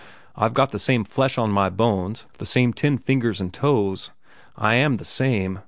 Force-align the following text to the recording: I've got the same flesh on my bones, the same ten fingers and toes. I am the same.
I've 0.35 0.55
got 0.55 0.71
the 0.71 0.79
same 0.79 1.03
flesh 1.03 1.37
on 1.37 1.51
my 1.51 1.69
bones, 1.69 2.25
the 2.39 2.45
same 2.47 2.73
ten 2.73 2.97
fingers 2.97 3.39
and 3.39 3.53
toes. 3.53 4.09
I 4.57 4.73
am 4.73 4.97
the 4.97 5.05
same. 5.05 5.59